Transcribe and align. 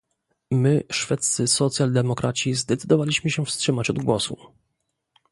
My 0.51 0.83
szwedzcy 0.91 1.47
socjaldemokraci 1.47 2.53
zdecydowaliśmy 2.55 3.29
się 3.29 3.45
wstrzymać 3.45 3.89
od 3.89 3.99
głosu 3.99 4.37